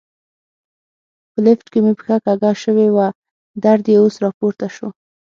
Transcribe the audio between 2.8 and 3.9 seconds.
وه، درد